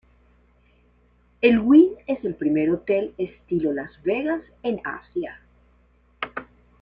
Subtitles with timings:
[1.41, 5.39] El Wynn es el primer hotel-estilo-Las Vegas en Asia.